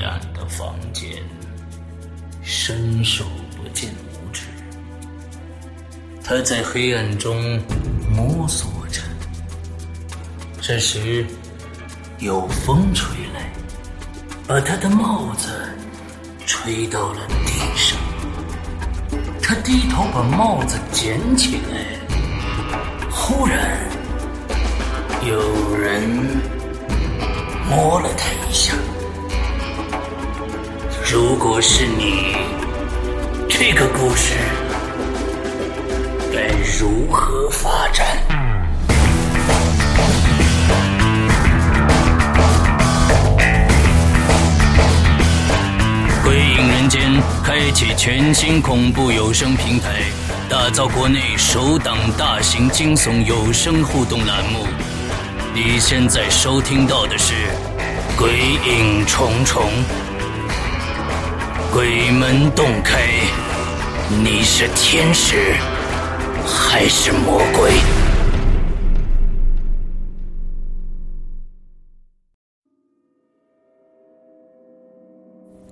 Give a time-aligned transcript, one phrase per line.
[0.00, 1.10] 黑暗的房间
[2.42, 3.22] 伸手
[3.54, 4.46] 不见五指，
[6.24, 7.60] 他在黑暗中
[8.10, 9.02] 摸索着。
[10.62, 11.26] 这时，
[12.18, 13.52] 有风吹来，
[14.48, 15.50] 把他的帽子
[16.46, 17.98] 吹到了地上。
[19.42, 21.84] 他低头把帽子捡起来，
[23.10, 23.78] 忽然
[25.28, 26.08] 有人
[27.68, 28.72] 摸了他一下。
[31.12, 32.36] 如果是你。
[33.48, 34.36] 这个故事
[36.32, 36.46] 该
[36.78, 38.06] 如何发展？
[46.22, 50.04] 鬼影人间开启全新恐怖有声平台，
[50.48, 54.64] 打造国内首档大型惊悚有声互动栏目。
[55.52, 57.34] 你现在收听到的是
[58.16, 58.30] 《鬼
[58.64, 59.64] 影重重》，
[61.72, 62.98] 鬼门洞开。
[64.24, 65.36] 你是天使
[66.44, 67.70] 还是魔鬼？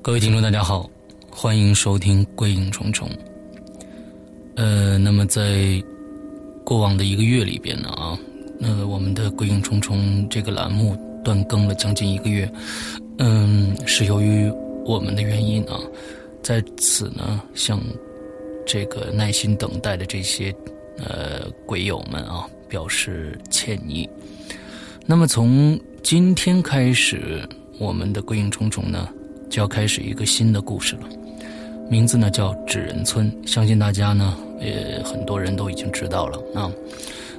[0.01, 0.89] 各位听众，大家好，
[1.33, 3.09] 欢迎收听《鬼影重重》。
[4.55, 5.83] 呃，那么在
[6.65, 8.17] 过往的一个月里边呢，啊，
[8.61, 12.49] 那我们的《鬼影重重》这个栏目断更了将近一个月，
[13.19, 14.49] 嗯，是由于
[14.89, 15.79] 我们的原因啊，
[16.43, 17.79] 在此呢，向。
[18.71, 20.55] 这个耐心等待的这些
[20.99, 24.07] 呃鬼友们啊，表示歉意。
[25.07, 27.49] 那么从今天开始，
[27.79, 29.09] 我们的《鬼影重重》呢
[29.49, 31.09] 就要开始一个新的故事了，
[31.89, 33.35] 名字呢叫纸人村。
[33.47, 36.71] 相信大家呢也很多人都已经知道了啊。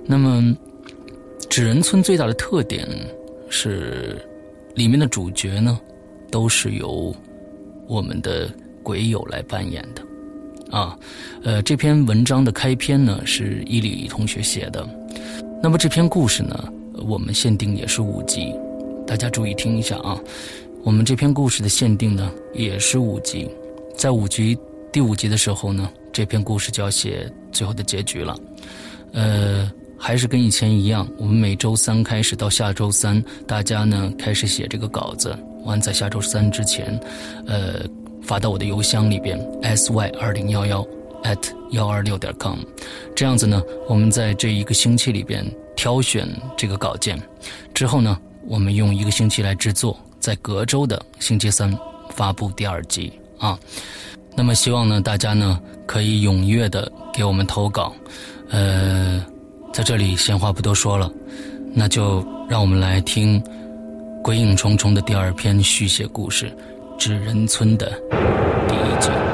[0.07, 0.57] 那么
[1.47, 2.88] 纸人村最大的特点
[3.51, 4.19] 是，
[4.73, 5.79] 里面的主角呢
[6.31, 7.15] 都是由
[7.89, 8.50] 我们的
[8.83, 10.03] 鬼友来扮演的。
[10.69, 10.95] 啊，
[11.44, 14.88] 呃，这篇文章的开篇呢是伊里同学写的，
[15.63, 18.53] 那么这篇故事呢，我们限定也是五集，
[19.07, 20.16] 大家注意听一下啊，
[20.83, 23.50] 我们这篇故事的限定呢也是五集，
[23.97, 24.56] 在五集
[24.94, 28.38] 第五集的时候呢，这篇故事就要写最后的结局了，
[29.13, 36.99] 呃，还是跟以前一样，我们每周三开始到下周三，大家呢开始写这个稿子，完在下周三之前，
[37.47, 37.81] 呃。
[38.21, 39.39] 发到我的邮箱里边
[39.75, 40.85] ，sy 二零幺幺
[41.23, 41.39] at
[41.71, 42.59] 幺二六点 com，
[43.15, 45.43] 这样子呢，我们在这一个星期里边
[45.75, 47.19] 挑选这个稿件，
[47.73, 48.15] 之后呢，
[48.45, 51.75] 我们用一个星期来制作，在隔周的星期三
[52.13, 53.57] 发布第二集啊。
[54.35, 57.95] 那么希望呢，大家呢可以踊跃的给我们投稿，
[58.49, 59.25] 呃，
[59.73, 61.11] 在这里闲话不多说了，
[61.73, 63.41] 那就让我们来听
[64.22, 66.52] 《鬼影重重》的第二篇续写故事。
[67.00, 67.90] 纸人村的
[68.68, 69.28] 第一集。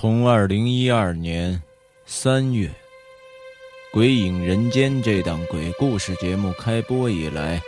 [0.00, 1.62] 从二零一二年
[2.06, 2.66] 三月，
[3.92, 7.60] 《鬼影人间》这档鬼故事节目开播以来，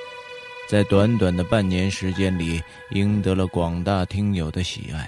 [0.66, 2.62] 在短短的半年时间里，
[2.92, 5.06] 赢得了广大听友的喜爱。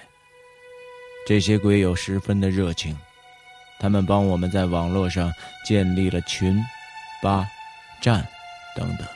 [1.27, 2.95] 这些鬼友十分的热情，
[3.81, 5.33] 他们帮我们在网络上
[5.65, 6.63] 建立了群，
[7.23, 7.43] 八、
[8.03, 8.23] 站
[8.77, 9.09] 等等，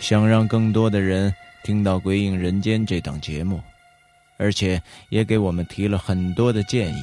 [0.00, 1.30] 想让更多的人
[1.64, 3.60] 听到《鬼影人间》这档节目，
[4.36, 7.02] 而且也给我们提了很多的建议。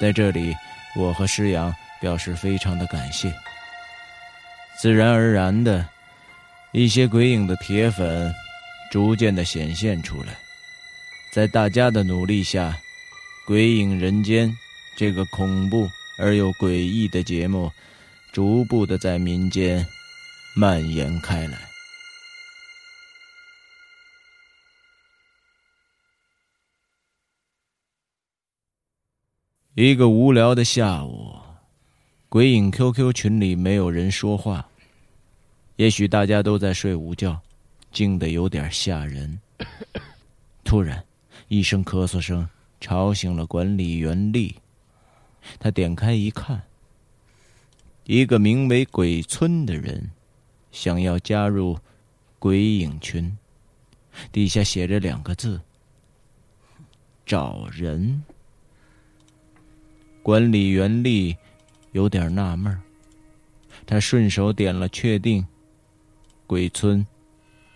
[0.00, 0.54] 在这里，
[0.96, 3.32] 我和师阳表示非常的感谢。
[4.78, 5.88] 自然而然的，
[6.72, 8.34] 一些鬼影的铁粉
[8.90, 10.36] 逐渐的显现出来，
[11.32, 12.70] 在大家的努力下，
[13.46, 14.48] 《鬼影人间》
[14.98, 15.88] 这个恐怖
[16.18, 17.72] 而又诡异的节目，
[18.32, 19.86] 逐步的在民间
[20.54, 21.65] 蔓延开来。
[29.78, 31.36] 一个无聊的下午，
[32.30, 34.66] 鬼影 QQ 群里没有人说话。
[35.76, 37.38] 也许大家都在睡午觉，
[37.92, 39.38] 静得有点吓人。
[40.64, 41.04] 突然，
[41.48, 42.48] 一声咳嗽声
[42.80, 44.54] 吵醒了管理员丽。
[45.58, 46.62] 他点开一看，
[48.04, 50.10] 一个名为“鬼村”的人
[50.72, 51.78] 想要加入
[52.38, 53.36] 鬼影群，
[54.32, 55.60] 底下写着两个字
[57.26, 58.24] ：“找人。”
[60.26, 61.36] 管理员丽
[61.92, 62.76] 有点纳闷
[63.86, 65.46] 他顺手点了确定。
[66.48, 67.06] 鬼村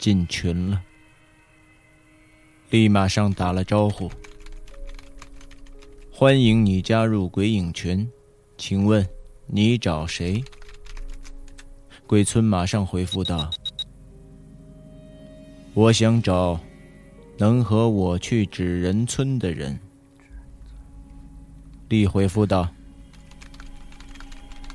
[0.01, 0.83] 进群了，
[2.71, 4.11] 立马上打了招呼
[6.11, 8.11] ：“欢迎你加入鬼影群，
[8.59, 9.09] 请问
[9.47, 10.43] 你找谁？”
[12.05, 13.49] 鬼村马上回复道
[15.73, 16.59] ：“我想找
[17.39, 19.79] 能和我去纸人村的人。”
[21.91, 22.69] 丽回复道：“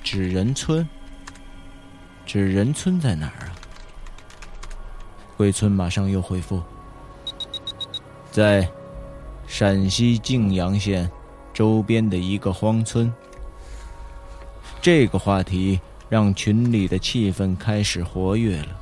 [0.03, 0.85] 纸人村？
[2.25, 3.55] 纸人村在哪儿啊？”
[5.37, 6.61] 鬼村马上又回复
[8.31, 8.69] ：“在
[9.47, 11.09] 陕西泾阳县
[11.53, 13.11] 周边的一个荒村。”
[14.81, 15.79] 这个话题
[16.09, 18.77] 让群里的气氛开始活跃了。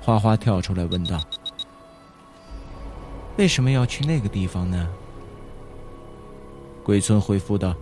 [0.00, 1.22] 花花跳出来问道
[3.38, 4.88] ：“为什么要去那个地方呢？”
[6.88, 7.76] 鬼村回复道：“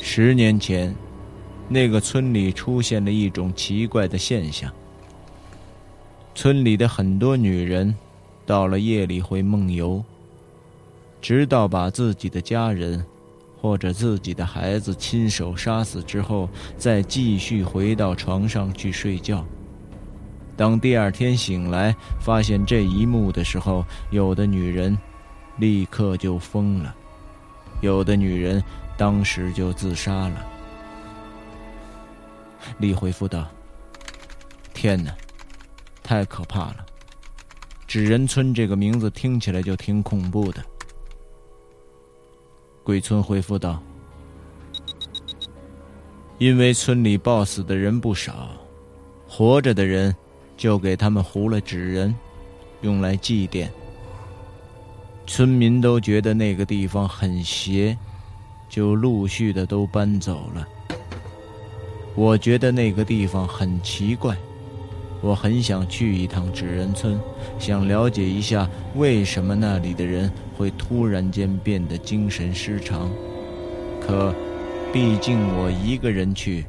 [0.00, 0.94] 十年前，
[1.68, 4.72] 那个村里出现了一种奇怪的现象。”
[6.36, 7.92] 村里的很多女人，
[8.46, 10.04] 到了夜里会梦游，
[11.20, 13.04] 直到把自己的家人
[13.60, 19.44] 或者自己的孩子亲手杀死之后，再继续回到床上去睡觉。
[20.56, 24.96] 当第二天醒来发现这一幕的时候，有的女人
[25.56, 26.94] 立刻就疯了，
[27.84, 28.62] 有的女人
[28.96, 30.46] 当时就自杀了。
[32.78, 33.46] 李回复道
[34.72, 35.14] ：“天哪！”
[36.02, 36.84] 太可怕了，
[37.86, 40.64] 纸人村这个名字听起来就挺恐怖的。
[42.82, 43.82] 鬼村回复道
[46.38, 48.48] ：“因为村里暴死的人不少，
[49.28, 50.14] 活着的人
[50.56, 52.14] 就给他们糊了纸人，
[52.80, 53.68] 用来祭奠。
[55.26, 57.96] 村民都觉得那个地方很邪，
[58.68, 60.68] 就陆续的都搬走了。
[62.14, 64.36] 我觉得那个地方很奇怪。”
[65.22, 67.18] 我很想去一趟纸人村，
[67.58, 73.10] 想了解一下为什么那里的人会突然间变得精神失常。
[74.06, 74.34] 可，
[74.92, 76.66] 毕竟我一个人去，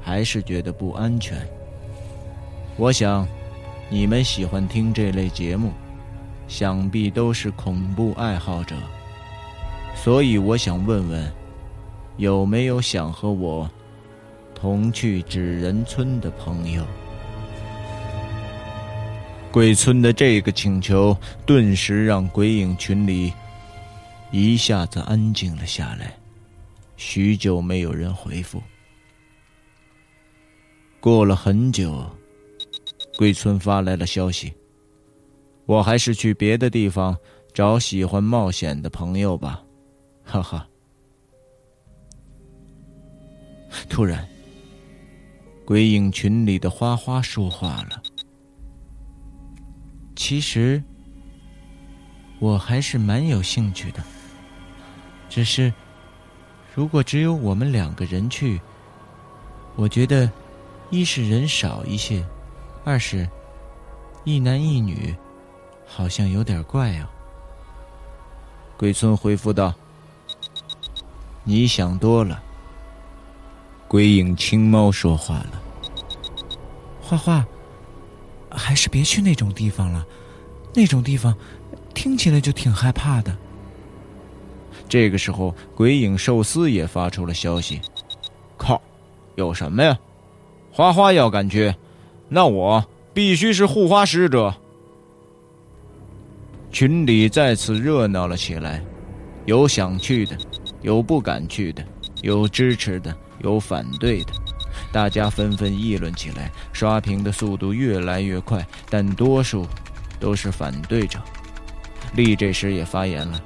[0.00, 1.36] 还是觉得不安全。
[2.78, 3.28] 我想，
[3.90, 5.70] 你们喜欢听这类节目，
[6.48, 8.74] 想必都是恐怖爱好者，
[9.94, 11.32] 所以我想问问，
[12.16, 13.70] 有没有想和我
[14.54, 16.84] 同去纸人村的朋友？
[19.52, 23.32] 鬼村的这个请求，顿时让鬼影群里
[24.30, 26.14] 一下子安静了下来。
[26.96, 28.62] 许久没有人回复。
[31.00, 32.04] 过了很久，
[33.16, 34.52] 鬼村发来了消息
[35.68, 37.14] ：“我还是去别的地方
[37.52, 39.62] 找喜欢冒险的朋友吧。”
[40.24, 40.66] 哈哈。
[43.86, 44.26] 突然，
[45.66, 48.02] 鬼影群里的花花说话了。
[50.16, 50.82] 其实，
[52.38, 54.02] 我还是蛮有兴趣的。
[55.28, 55.70] 只是，
[56.74, 58.58] 如果只有我们两个人去，
[59.76, 60.32] 我觉得，
[60.90, 62.26] 一是人少一些，
[62.84, 63.28] 二是，
[64.24, 65.14] 一男一女，
[65.88, 67.06] 好像有点怪哦。
[68.76, 69.74] 鬼村回复道
[71.42, 72.40] ：“你想多了。”
[73.88, 75.62] 鬼影青猫说话了
[77.02, 77.44] ：“画画。”
[78.50, 80.06] 还是别去那种地方了，
[80.74, 81.36] 那种地方
[81.92, 83.36] 听起来就挺害怕的。
[84.88, 87.80] 这个时候，鬼影寿司也发出了消息
[88.56, 88.80] ：“靠，
[89.36, 89.98] 有什么呀？
[90.72, 91.74] 花花要敢去，
[92.28, 94.54] 那我必须是护花使者。
[96.70, 98.82] 群里再次热闹了起来，
[99.46, 100.36] 有想去的，
[100.82, 101.84] 有不敢去的，
[102.20, 104.32] 有支持的，有反对的，
[104.92, 106.52] 大家纷纷议论起来。
[106.72, 109.66] 刷屏的速度越来越快，但多数
[110.20, 111.18] 都是反对者。
[112.14, 113.42] 丽这时也发言了：“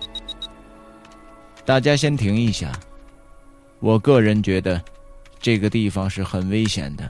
[1.65, 2.73] 大家先停一下，
[3.79, 4.83] 我个人觉得
[5.41, 7.09] 这个地方是很危险的，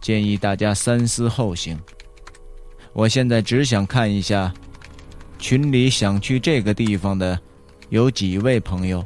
[0.00, 1.78] 建议大家三思后行。
[2.92, 4.52] 我现在只想看一下。”
[5.38, 7.38] 群里想去这个地方的
[7.90, 9.04] 有几位朋友？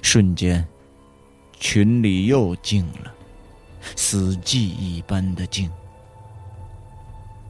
[0.00, 0.66] 瞬间，
[1.58, 3.12] 群里又静了，
[3.96, 5.70] 死寂一般的静。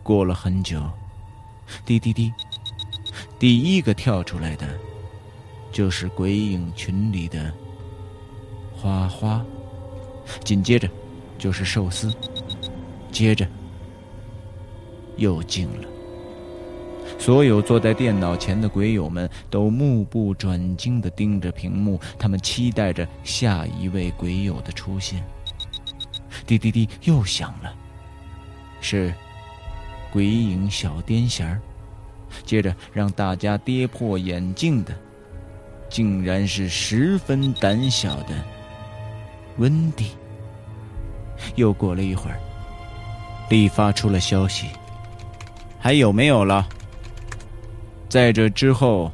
[0.02, 0.82] 过了很久，
[1.84, 2.32] 滴滴滴，
[3.38, 4.66] 第一个跳出来的，
[5.70, 7.52] 就是鬼影群里的
[8.74, 9.44] 花花，
[10.42, 10.88] 紧接着
[11.38, 12.12] 就是寿司，
[13.12, 13.46] 接着
[15.16, 15.91] 又静了。
[17.22, 25.24] 所有坐在电脑前的鬼友们都目不转睛地盯着屏幕，他们期待着下一位鬼友的出现。
[26.44, 27.72] 滴滴滴，又响了，
[28.80, 29.14] 是
[30.12, 31.60] 鬼影小癫痫儿。
[32.44, 34.92] 接着让大家跌破眼镜的，
[35.88, 38.34] 竟然是十分胆小的
[39.58, 40.10] 温迪。
[41.54, 42.40] 又过了一会儿，
[43.48, 44.66] 丽发出了消息
[45.78, 46.68] ：“还有没有了？”
[48.12, 49.10] 在这之后，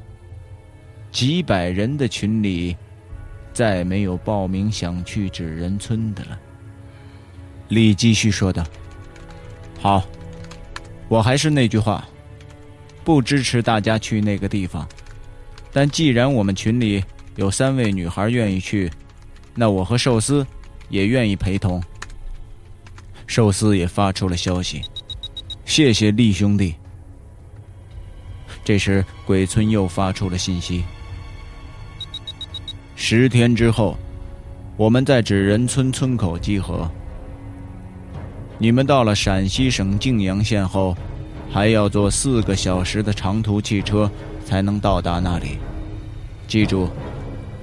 [1.13, 2.77] 几百人的群里，
[3.53, 6.37] 再没有报名想去纸人村的了。
[7.69, 8.67] 李继续说道
[9.79, 10.03] ：“好，
[11.07, 12.09] 我还是那句话，
[13.05, 14.85] 不支持大家去那个地方。
[15.73, 17.05] 但既然我们群里
[17.37, 18.91] 有三位女孩愿意去，
[19.55, 20.45] 那我和寿司
[20.89, 21.81] 也愿意陪同。”
[23.29, 24.83] 寿司也发出了消息
[25.65, 26.75] ：“谢谢厉兄弟。”
[28.69, 30.85] 这时，鬼村又发出了信息：
[32.95, 33.97] 十天之后，
[34.77, 36.87] 我们在纸人村村口集合。
[38.59, 40.95] 你们到了陕西省泾阳县后，
[41.51, 44.11] 还要坐四个小时的长途汽车
[44.45, 45.57] 才能到达那里。
[46.47, 46.91] 记住，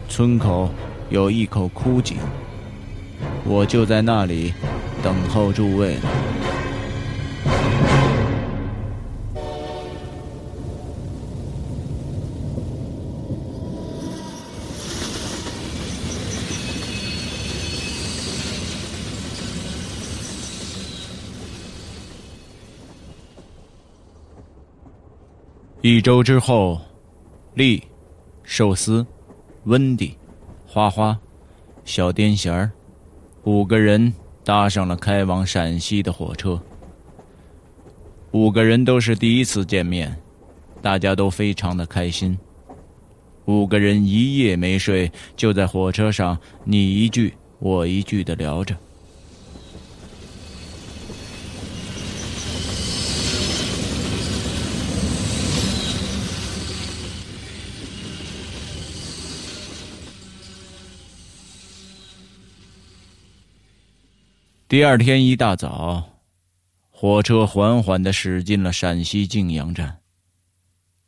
[0.10, 0.72] 村口
[1.12, 2.18] 有一口枯井，
[3.44, 4.56] 我就在那里
[5.04, 5.98] 等候诸位。
[25.88, 26.82] 一周之后，
[27.54, 27.80] 丽、
[28.42, 29.06] 寿司、
[29.66, 30.18] 温迪、
[30.66, 31.16] 花花、
[31.84, 32.72] 小癫痫儿
[33.44, 34.12] 五个人
[34.44, 36.60] 搭上了开往陕西的火车。
[38.32, 40.20] 五个人都是第一次见面，
[40.82, 42.36] 大家都非常的开心。
[43.46, 48.76] 五个人一夜没睡，就在火车上你一句我一句的聊着。
[64.76, 66.04] 第二天一大早，
[66.90, 69.98] 火车缓缓的驶进了陕西泾阳站。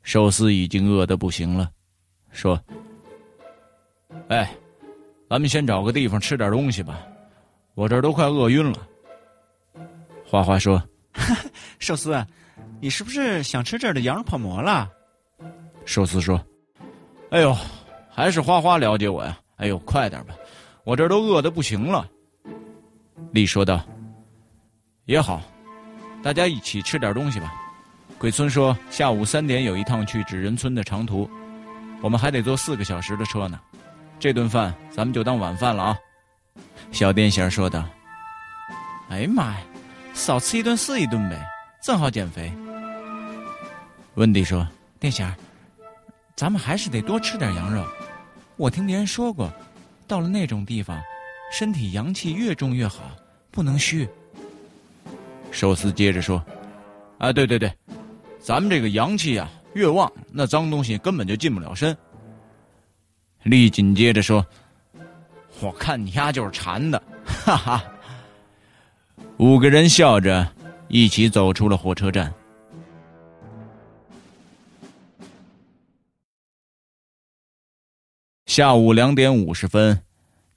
[0.04, 1.70] 寿司已经饿得不行了，
[2.32, 2.58] 说
[4.30, 4.50] ：“哎，
[5.30, 7.06] 咱们先找个地方吃点东西吧，
[7.76, 8.88] 我这儿都快饿晕了。”
[10.26, 10.82] 花花说
[11.78, 12.26] ：“寿司，
[12.80, 14.90] 你是不是想吃这儿的羊肉泡馍了？”
[15.84, 16.42] 寿司说
[17.32, 17.54] ：“哎呦，
[18.10, 19.38] 还是花花了解我呀！
[19.58, 20.34] 哎呦，快点吧，
[20.86, 22.10] 我这儿都饿得不行了。”
[23.32, 23.84] 丽说道
[25.06, 25.42] ：“也好，
[26.24, 27.54] 大家一起吃点东西吧。”
[28.18, 31.30] 鬼村说：“下午三点有一趟去纸人村的长途，
[32.02, 33.60] 我们还得坐四个小时的车呢。
[34.20, 35.98] 这顿饭咱们就当晚饭了啊。”
[36.92, 37.86] 小癫痫说道
[39.10, 39.62] ：“哎呀妈呀，
[40.14, 41.40] 少吃一顿是一顿呗，
[41.84, 42.52] 正好减肥。”
[44.16, 44.68] 温迪说
[45.00, 45.32] ：“癫痫，
[46.36, 47.86] 咱们还是得多吃点羊肉。
[48.56, 49.54] 我听别人说过，
[50.08, 51.00] 到了那种地方。”
[51.52, 53.12] 身体阳气越重越好，
[53.52, 54.08] 不能虚。
[55.52, 56.44] 寿司接着说
[57.18, 57.74] ：“啊，对对对，
[58.40, 61.96] 咱们这个阳气啊越旺，那脏东西根本就进不了身。”
[63.44, 64.46] 丽紧接着说
[65.62, 67.84] ：“我看你丫就是馋的，哈哈。”
[69.38, 70.48] 五个人笑着
[70.90, 72.32] 一起走出了火车站。
[78.46, 80.00] 下午两点五十分。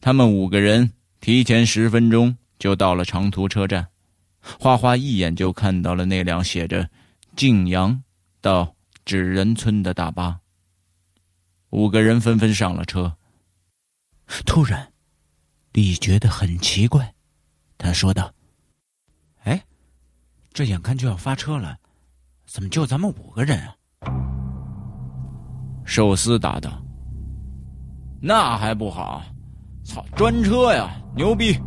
[0.01, 3.87] 他们五个人提前十分钟就到了长途车站。
[4.59, 6.89] 花花一眼就看到了那辆写着
[7.37, 8.03] “晋阳
[8.41, 10.41] 到纸人村”的大巴。
[11.69, 13.15] 五个人纷纷上了车。
[14.47, 14.93] 突然，
[15.73, 17.15] 李觉得很奇怪，
[17.77, 18.33] 他说道
[19.45, 19.63] ：“哎，
[20.55, 21.77] 这眼看就要发车了，
[22.47, 23.77] 怎么就咱们五个人啊？”
[25.85, 26.83] 寿司答道
[28.23, 29.23] ：“那还不好，
[29.93, 31.59] 操，专车呀，牛逼！”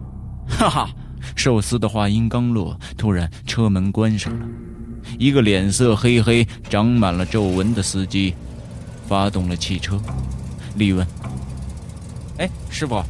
[0.48, 0.90] 哈哈。
[1.36, 4.46] 寿司的话音刚落，突然车门关上了。
[5.18, 8.34] 一个脸色黑黑、长满了皱纹的司机
[9.08, 10.00] 发动了汽车。
[10.76, 11.06] 李问
[12.40, 13.02] ：“哎，师傅，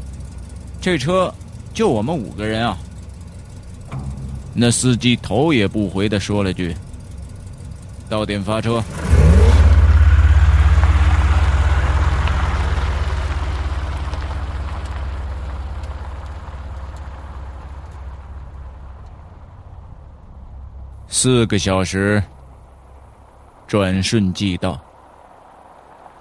[0.79, 1.33] 这车
[1.73, 2.77] 就我们五个人啊？”
[4.53, 6.75] 那司机头也不回的说了句
[8.07, 8.81] ：“到点发车。”
[21.15, 22.21] 四个小时
[23.67, 24.81] 转瞬即到，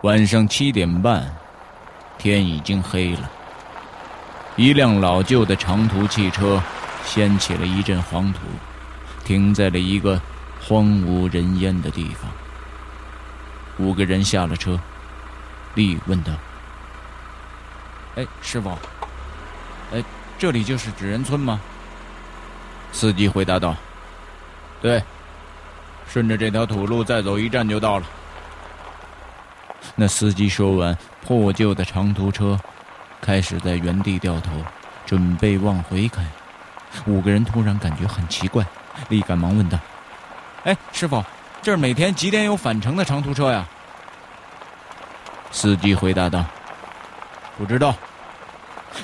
[0.02, 1.34] 晚上七点半，
[2.18, 3.30] 天已经黑了。
[4.54, 6.62] 一辆老旧的长途汽车
[7.06, 8.40] 掀起了一阵黄土，
[9.24, 10.20] 停在了一个
[10.60, 12.30] 荒无人烟的地方。
[13.78, 14.78] 五个人下了车，
[15.74, 16.34] 丽问道
[18.16, 18.68] ：“哎，师傅，
[19.94, 20.04] 哎，
[20.38, 21.58] 这里就是纸人村吗？”
[22.92, 23.74] 司机回答道。
[24.82, 25.02] 对，
[26.08, 28.06] 顺着这条土路再走一站就到了。
[29.94, 32.58] 那司机说完，破旧的长途车
[33.20, 34.50] 开始在原地掉头，
[35.06, 36.20] 准备往回开。
[37.06, 38.64] 五个人突然感觉很奇怪，
[39.08, 39.78] 立赶忙问道
[40.64, 41.24] ：“哎，师傅，
[41.62, 43.64] 这儿每天几点有返程的长途车呀？”
[45.52, 46.44] 司机回答道
[47.56, 47.94] ：“不知道。”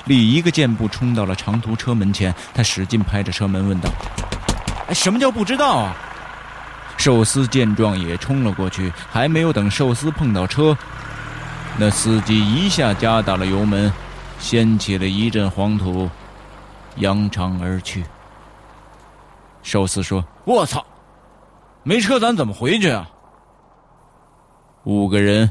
[0.05, 3.89] 李一个箭步冲到了长途车门前，他使劲拍着车门问道。
[4.93, 5.95] 什么叫不知道啊？
[6.97, 10.77] 寿司见状也冲了过去，还没有等寿司碰到车，
[11.77, 13.89] 那司机一下加大了油门，
[14.37, 16.09] 掀起了一阵黄土，
[16.97, 18.03] 扬长而去。
[19.63, 20.85] 寿司说：“我操，
[21.83, 23.09] 没车咱怎么回去啊？”
[24.83, 25.49] 五个人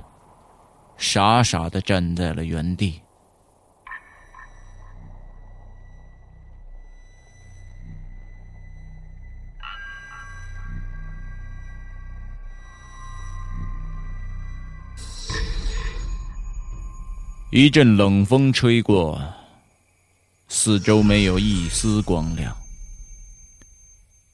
[0.99, 3.01] 傻傻的站在了原地。
[17.51, 19.19] 一阵冷风吹过，
[20.49, 22.55] 四周没有一丝光亮，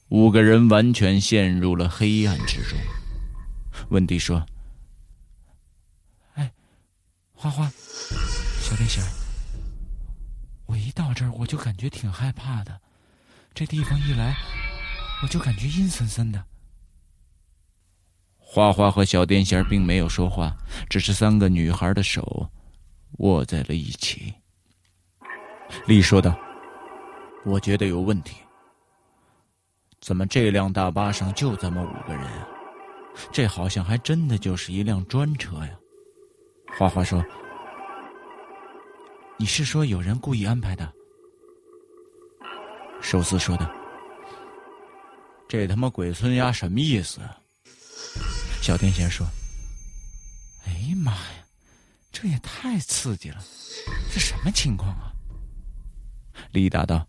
[0.09, 2.77] 五个人完全陷入了黑暗之中。
[3.87, 4.45] 温迪说
[6.35, 6.51] ：“哎，
[7.33, 7.71] 花花，
[8.61, 9.01] 小电线，
[10.65, 12.81] 我一到这儿我就感觉挺害怕的，
[13.53, 14.35] 这地方一来
[15.23, 16.43] 我就感觉阴森森的。”
[18.35, 20.53] 花花和小电线并没有说话，
[20.89, 22.51] 只是三个女孩的手。
[23.19, 24.33] 握在了一起，
[25.85, 26.37] 丽说道
[27.45, 28.37] ：“我觉得有问题。
[30.01, 32.47] 怎么这辆大巴上就这么五个人啊？
[33.31, 35.71] 这好像还真的就是一辆专车呀。”
[36.77, 37.23] 花花说
[39.39, 40.91] ：“你是说有人故意安排的？”
[43.01, 43.71] 寿司说道
[45.47, 47.21] ：“这他妈鬼村丫什么意思？”
[48.61, 49.25] 小天仙说
[50.67, 51.44] ：“哎呀妈呀！”
[52.17, 53.43] 这也太刺激了，
[54.09, 55.11] 这什么情况啊？
[56.51, 57.05] 李达道：“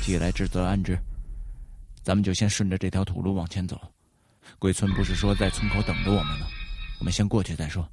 [0.00, 0.98] 既来之则安之，
[2.02, 3.78] 咱们就先顺着这条土路往前走。
[4.58, 6.46] 鬼村不是说在村口等着我们吗？
[6.98, 7.86] 我们先过去再说。”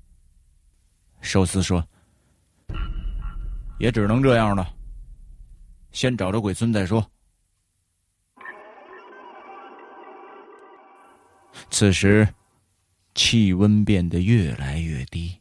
[1.20, 1.86] 寿司说
[3.80, 4.74] ：“也只能这样了，
[5.92, 7.06] 先找着鬼村再说。”
[11.70, 12.26] 此时。
[13.16, 15.40] 气温变得越来越低，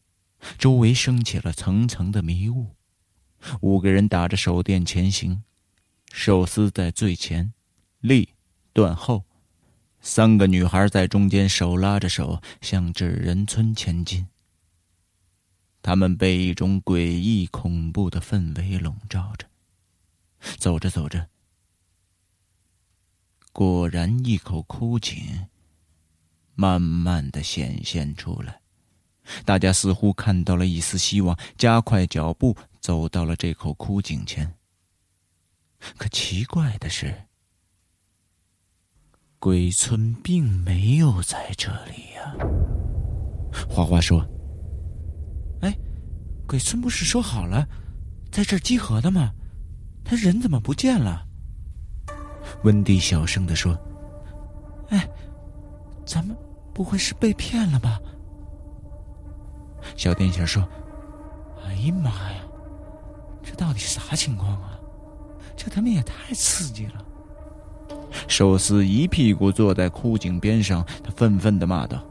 [0.58, 2.74] 周围升起了层层的迷雾。
[3.60, 5.42] 五个人打着手电前行，
[6.12, 7.52] 寿司在最前，
[8.00, 8.28] 立
[8.72, 9.24] 断后，
[10.00, 14.28] 三个女孩在中间手拉着手向纸人村前进。
[15.80, 19.48] 他们被一种诡异恐怖的氛围笼罩着。
[20.58, 21.28] 走着走着，
[23.52, 25.46] 果然一口枯井。
[26.54, 28.60] 慢慢的显现出来，
[29.44, 34.54] 大家似乎看到了一丝希望，加快脚步走到了这口枯井前。
[35.96, 37.14] 可奇怪的是，
[39.38, 42.36] 鬼村并没有在这里呀。
[43.68, 44.24] 花花说
[45.62, 45.76] ：“哎，
[46.46, 47.66] 鬼村不是说好了，
[48.30, 49.32] 在这儿集合的吗？
[50.04, 51.26] 他人怎么不见了？
[52.64, 53.76] 温蒂小声的说
[54.90, 55.08] ：“哎，
[56.04, 56.36] 咱们
[56.72, 58.00] 不会是被骗了吧？”
[59.96, 60.62] 小电线说
[61.66, 62.42] ：“哎呀妈呀，
[63.42, 64.78] 这到底啥情况啊？
[65.56, 67.04] 这他妈也太刺激了！”
[68.28, 72.02] 寿司一屁股坐在枯井边上，他愤愤的骂道：“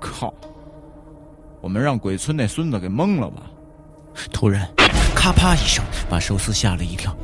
[0.00, 0.32] 靠！
[1.60, 3.42] 我们让鬼村那孙子给蒙了吧！”
[4.32, 4.68] 突然，
[5.14, 7.16] 咔啪一声，把寿司吓了一跳。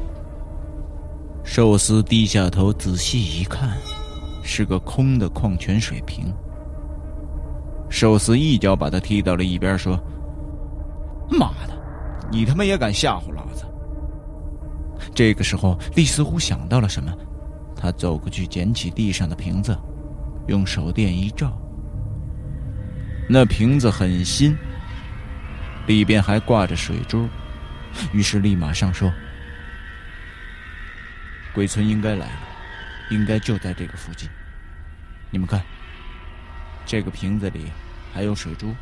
[1.44, 3.76] 寿司低下头仔细一看，
[4.48, 6.34] 是个空的矿泉水瓶。
[7.90, 10.02] 寿司一脚把他踢到了一边，说
[11.28, 11.78] ：“妈的，
[12.32, 13.66] 你他妈也敢吓唬老子！”
[15.14, 17.12] 这个时候，丽似乎想到了什么，
[17.76, 19.78] 他走过去捡起地上的瓶子，
[20.46, 21.52] 用手电一照，
[23.28, 24.56] 那瓶子很新，
[25.86, 27.28] 里边还挂着水珠，
[28.12, 29.12] 于是立马上说
[31.54, 32.48] ：“鬼村应该来了，
[33.10, 34.28] 应该就在这个附近。
[35.30, 35.62] 你们看。”
[36.86, 37.66] 这个瓶子里
[38.12, 38.74] 还有水珠，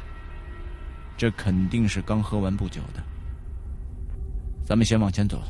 [1.17, 3.03] 这肯定是刚喝完不久的。
[4.65, 5.43] 咱们先往前走，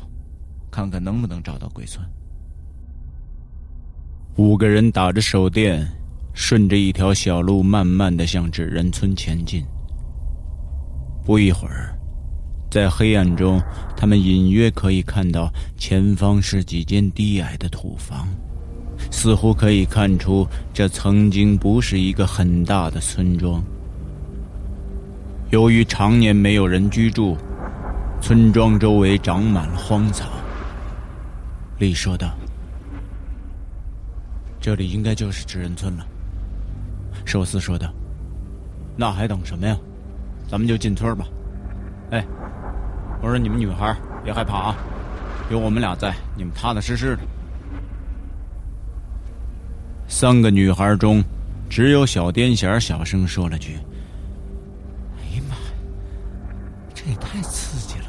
[0.71, 2.03] 看看能不能找到鬼村。
[4.37, 5.87] 五个人打着手电，
[6.33, 9.63] 顺着一条小路，慢慢的向纸人村前进。
[11.23, 11.95] 不一会儿，
[12.71, 13.61] 在黑暗中，
[13.95, 18.27] 他们隐约可以看到前方是几间低矮的土房。
[19.11, 23.63] 似乎可以看出，这曾经不是一个很大的村庄。
[25.49, 27.37] 由于常年没有人居住，
[28.21, 30.29] 村庄周围长满了荒草。
[31.79, 32.35] 丽说道
[34.59, 36.05] ：“这里应该就是纸人村了。”
[37.23, 37.93] 寿司说道
[38.97, 39.77] ：“那还等什么呀？
[40.49, 41.25] 咱们就进村吧。”
[42.11, 42.25] 哎，
[43.21, 44.75] 我说你们女孩别害怕啊，
[45.51, 47.21] 有我们俩在，你们踏踏实实的。
[50.07, 51.23] 三个女孩中，
[51.69, 53.77] 只有小癫痫小声说了句
[55.19, 55.61] ：“哎呀妈呀，
[56.93, 58.05] 这也太刺激了！”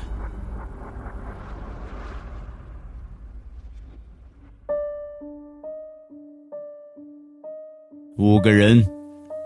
[8.17, 8.83] 五个人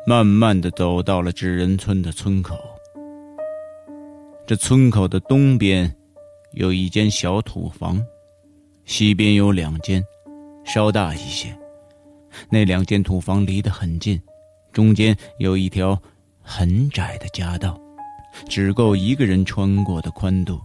[0.06, 2.56] 慢慢的走到了纸人村的村口。
[4.46, 5.92] 这村口的东边
[6.52, 8.00] 有一间小土房，
[8.84, 10.04] 西边有两间，
[10.64, 11.56] 稍大一些。
[12.48, 14.20] 那两间土房离得很近，
[14.72, 16.00] 中间有一条
[16.40, 17.78] 很窄的夹道，
[18.48, 20.60] 只够一个人穿过的宽度。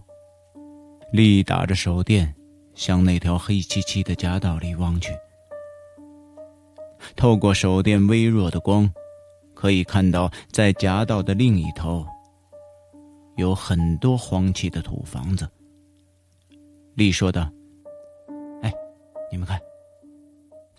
[1.12, 2.34] 丽打着手电，
[2.74, 5.12] 向那条黑漆漆的夹道里望去。
[7.16, 8.90] 透过手电微弱的光，
[9.54, 12.06] 可以看到在夹道的另一头
[13.36, 15.48] 有很多荒弃的土房子。
[16.94, 17.50] 丽说道
[18.62, 18.72] ：“哎，
[19.30, 19.60] 你们看，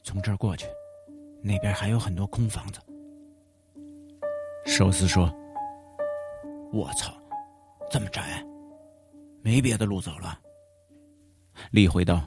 [0.03, 0.67] 从这儿过去。”
[1.41, 2.79] 那边还有很多空房子。
[4.65, 5.33] 寿司说
[6.71, 7.13] ：“我操，
[7.89, 8.45] 这么窄，
[9.41, 10.37] 没别的路走了。”
[11.71, 12.21] 丽回道：“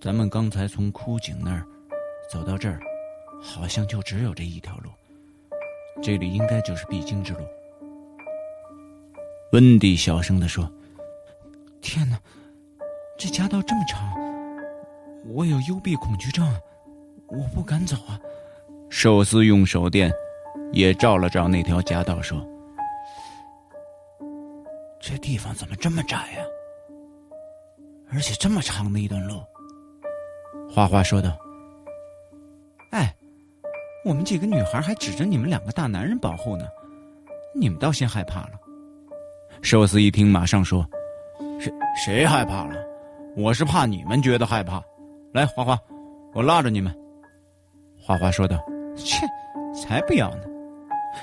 [0.00, 1.64] 咱们刚才从枯井那儿
[2.30, 2.80] 走到这儿，
[3.40, 4.90] 好像就只有这一条路，
[6.02, 7.40] 这里应该就是必经之路。”
[9.52, 10.68] 温蒂小声的说
[11.80, 12.18] ：“天哪，
[13.16, 14.12] 这夹道这么长，
[15.26, 16.50] 我有幽闭恐惧症。”
[17.28, 18.20] 我不敢走啊！
[18.88, 20.12] 寿司用手电
[20.72, 22.38] 也照了照那条夹道，说
[25.00, 26.44] ：“这地方怎么这么窄呀？
[28.12, 29.42] 而且这么长的一段路。”
[30.72, 31.36] 花花说道
[32.92, 33.12] ：“哎，
[34.04, 36.64] 我们几个女孩还指着你们两个大男人保护呢，
[37.54, 38.52] 你们倒先害怕了。”
[39.62, 40.88] 寿司一听，马上说
[41.58, 41.72] ：“谁
[42.04, 42.76] 谁害怕了？
[43.36, 44.80] 我是怕你们觉得害怕。
[45.32, 45.78] 来，花花，
[46.32, 46.96] 我拉着你们。”
[48.06, 48.56] 花花说道
[48.94, 49.16] ：“切，
[49.74, 50.42] 才不要呢！”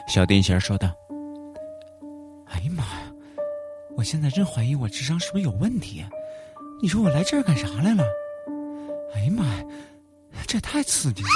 [0.06, 0.90] 小癫痫说道
[2.52, 3.14] ：“哎呀妈呀，
[3.96, 6.04] 我现在真怀疑我智商是不是有问题？
[6.82, 8.04] 你说我来这儿干啥来了？
[9.16, 9.64] 哎呀妈呀，
[10.46, 11.30] 这也太刺激了！”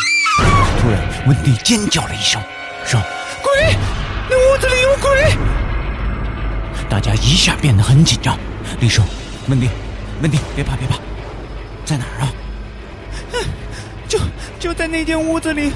[0.81, 2.41] 突然，温蒂尖叫了一声，
[2.83, 2.99] 说
[3.41, 3.73] ：“鬼！
[4.29, 5.10] 那屋子里有鬼！”
[6.91, 8.38] 大家一下变得很紧张。
[8.81, 9.01] 丽说
[9.47, 9.69] ：“温蒂，
[10.21, 10.97] 温蒂，别怕，别怕，
[11.86, 12.33] 在哪儿啊？”
[14.60, 15.72] 就就在那间屋子里，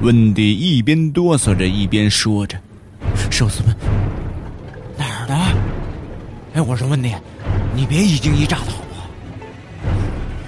[0.00, 2.58] 温迪一边哆嗦着一边说着
[3.30, 3.76] ：“寿司们
[4.96, 5.34] 哪儿的？
[6.54, 7.14] 哎，我说温迪，
[7.74, 9.10] 你别一惊一乍的好不好？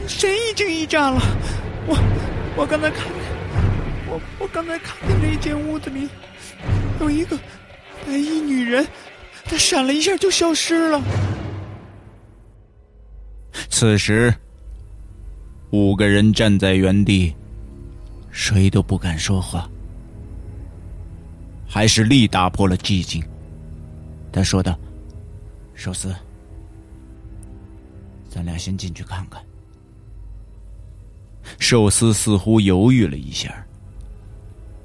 [0.07, 1.21] 谁一惊一乍了？
[1.87, 1.99] 我
[2.57, 3.15] 我刚才看见，
[4.09, 6.09] 我我刚才看见那间屋子里
[7.01, 7.37] 有一个
[8.07, 8.87] 白衣女人
[9.45, 11.03] 她闪了一下就消失了。
[13.69, 14.35] 此时，
[15.71, 17.35] 五个人站在原地，
[18.31, 19.69] 谁都不敢说话。
[21.67, 23.23] 还是力打破了寂静。
[24.33, 24.79] 他说道
[25.75, 26.15] ：“寿司，
[28.31, 29.43] 咱俩先进去看看。”
[31.61, 33.67] 寿司似乎犹豫了一下，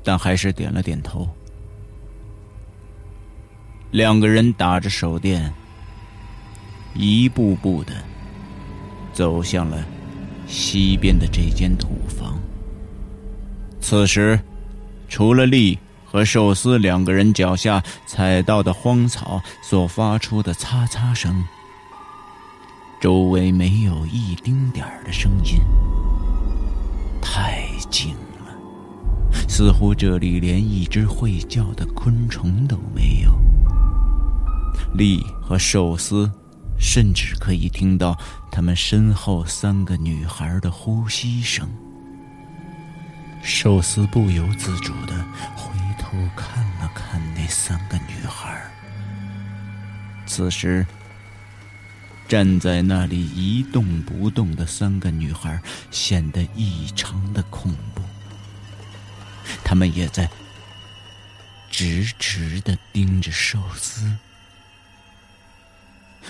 [0.04, 1.28] 但还是点了点头。
[3.91, 5.54] 两个人打着手电，
[6.93, 7.93] 一步步的
[9.13, 9.86] 走向了
[10.47, 12.38] 西边的这间土房。
[13.79, 14.39] 此时，
[15.08, 21.43] 除了力和寿司两个人脚下踩到的荒草所发出的擦擦声，
[23.01, 25.60] 周围没有一丁点儿的声音。
[27.21, 28.12] 太静
[28.45, 28.56] 了，
[29.49, 33.32] 似乎这里连一只会叫的昆虫都没有。
[34.93, 36.32] 力和寿司，
[36.79, 38.17] 甚至可以听到
[38.51, 41.69] 他们身后三个女孩的呼吸声。
[43.41, 45.13] 寿司不由自主的
[45.55, 48.62] 回头看了看那三个女孩。
[50.25, 50.86] 此时，
[52.27, 58.01] 站在那里一动不动的三个女孩显得异常的恐怖。
[59.63, 60.29] 他们也在
[61.69, 64.09] 直直的盯着寿司。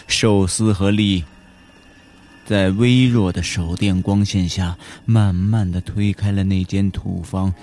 [0.08, 1.24] 寿司和力
[2.46, 7.54] 在微弱的手电光线下，慢慢的推开了那间土房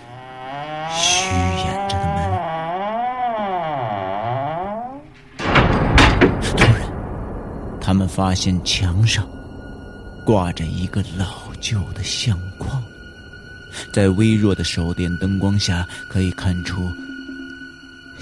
[0.90, 2.30] 虚掩着的门。
[6.42, 6.74] 突然，
[7.80, 9.28] 他们发现墙上
[10.24, 12.82] 挂着一个老旧的相框，
[13.92, 16.90] 在微弱的手电灯光下，可以看出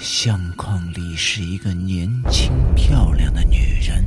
[0.01, 4.05] 相框里是一个年轻漂亮的女人。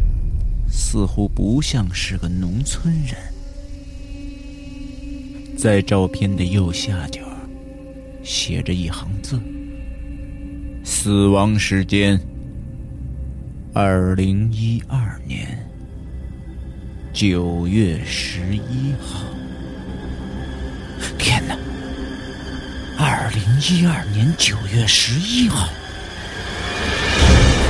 [0.66, 3.14] 似乎不像是个农村人。
[5.54, 7.20] 在照片的右下角，
[8.24, 9.38] 写着一行字
[10.82, 12.18] ：“死亡时间：
[13.74, 15.68] 二零一二年
[17.12, 19.22] 九月十一号。”
[21.18, 21.54] 天哪！
[22.98, 25.68] 二零一二年九月十一号。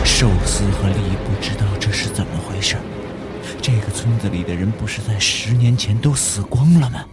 [0.04, 2.76] 寿司和力不知道这是怎么回事。
[3.60, 7.04] 这个村子里的人不是在十年前都死光了吗？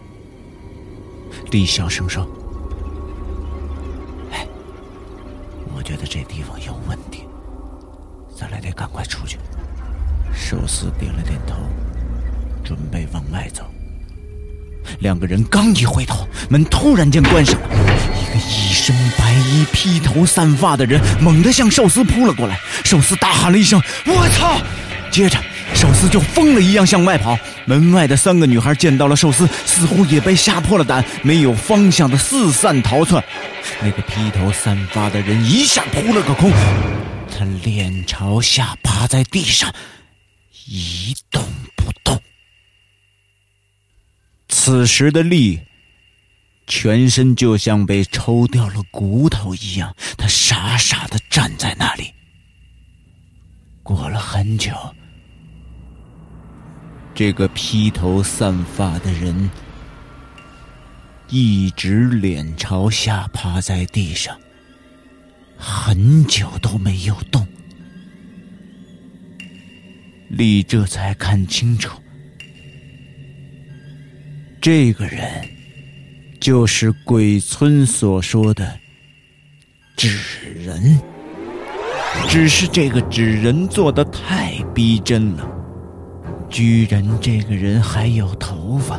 [1.50, 2.24] 力小声说
[4.32, 4.46] ：“哎，
[5.74, 7.24] 我觉得这地方有问题，
[8.36, 9.38] 咱俩得赶快出去。”
[10.32, 11.56] 寿司点了点头，
[12.64, 13.64] 准备往外走。
[15.00, 17.68] 两个人刚一回头，门突然间关上了，
[18.30, 22.58] 一个一身白衣、披头散发的人猛地向寿司扑了过来。
[22.84, 24.60] 寿司大喊了一声：“我操！”
[25.10, 25.38] 接着。
[25.72, 33.22] 寿司就疯了一样向外跑，门外的三个女孩见到了寿司，似乎也被吓破了胆，没有方向的四散逃窜。
[33.80, 36.50] 那个披头散发的人一下扑了个空，
[37.30, 39.72] 他脸朝下趴在地上，
[40.66, 41.42] 一动
[41.76, 42.20] 不动。
[44.48, 45.60] 此时的力，
[46.70, 52.14] 全身就像被抽掉了骨头一样，他傻傻的站在那里。
[53.82, 54.72] 过了很久。
[57.12, 59.50] 这个披头散发的人
[61.28, 64.38] 一直脸朝下趴在地上，
[65.58, 67.44] 很久都没有动。
[70.28, 72.00] 丽这才看清楚，
[74.60, 75.44] 这个人
[76.40, 78.66] 就是鬼村所说的
[79.94, 80.18] 纸
[80.54, 80.98] 人，
[82.28, 85.46] 只是这个纸人做的太逼真了。
[86.48, 88.98] 居然这个人还有头发，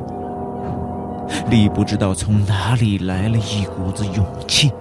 [1.50, 4.72] 李不知道从哪里来了一股子勇气，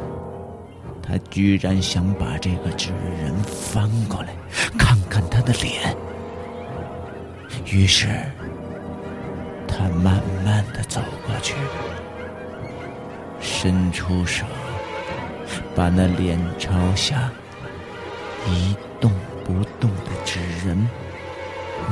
[1.03, 4.29] 他居然想把这个纸人翻过来，
[4.79, 5.96] 看看他的脸。
[7.64, 8.07] 于是，
[9.66, 11.55] 他慢慢的走过去，
[13.62, 14.46] 伸出手，
[15.77, 17.31] 把那脸朝下、
[18.49, 19.12] 一动
[19.44, 20.88] 不动的纸人。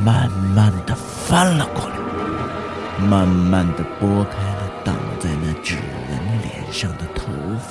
[0.02, 7.26] 慢慢的翻了过来，慢慢的拨开了挡在那纸人脸上的头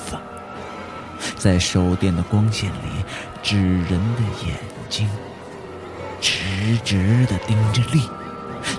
[0.06, 0.20] 发，
[1.36, 3.04] 在手电的光线里，
[3.42, 4.56] 纸人的眼
[4.88, 5.10] 睛
[6.20, 8.08] 直直的盯着丽，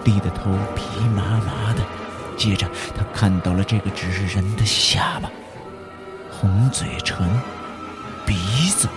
[0.05, 1.98] 丽的头皮麻麻的。
[2.39, 2.65] 接着，
[2.97, 5.30] 他看到了这个纸人的下巴、
[6.32, 7.30] 红嘴唇、
[8.25, 8.34] 鼻
[8.69, 8.88] 子，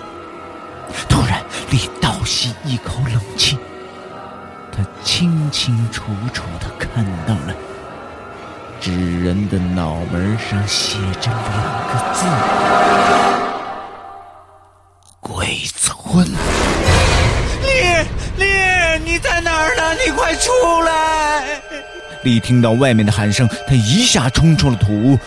[1.08, 3.58] 突然，李倒吸一口冷气，
[4.70, 7.52] 他清清楚楚的看到了
[8.80, 11.42] 纸人的脑门上写着两
[11.88, 12.24] 个字
[15.18, 16.24] ：“鬼村。”
[17.66, 17.68] 丽
[18.36, 18.46] 丽，
[19.04, 19.94] 你在哪儿呢？
[19.94, 20.52] 你快出
[20.84, 21.21] 来！
[22.24, 25.18] 丽听到外面的喊声，他一下冲出了土屋。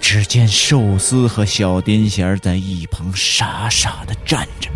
[0.00, 4.68] 只见寿司和小癫痫在一旁傻傻的站着，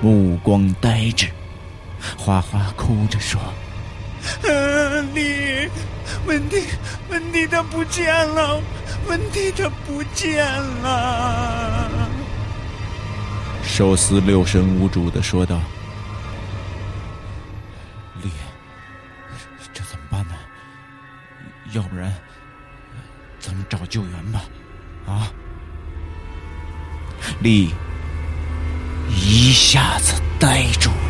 [0.00, 1.26] 目光呆滞。
[2.16, 3.40] 花花哭着说
[5.12, 5.68] ：“丽，
[6.24, 6.62] 文迪，
[7.10, 8.62] 文迪他不见了，
[9.08, 10.46] 文迪他不见
[10.82, 11.90] 了。”
[13.66, 15.60] 寿司六神无主的说道
[23.90, 24.40] ：“救援吧，
[25.06, 25.28] 啊！
[27.40, 27.70] 丽
[29.08, 31.09] 一下子呆住了。